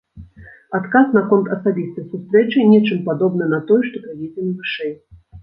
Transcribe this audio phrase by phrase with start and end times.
[0.77, 4.93] Адказ наконт асабістай сустрэчы нечым падобны на той, што прыведзены вышэй.